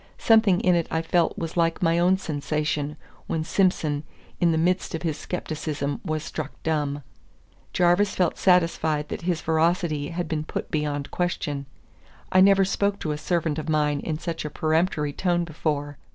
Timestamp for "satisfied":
8.39-9.09